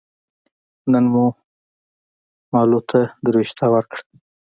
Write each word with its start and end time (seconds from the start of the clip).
نن 0.91 1.05
مو 1.11 1.25
مالو 2.51 2.79
ته 2.89 2.99
دروشته 3.25 3.63
ور 3.73 3.83
کړه 3.91 4.03